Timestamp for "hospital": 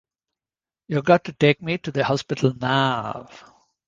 2.03-2.55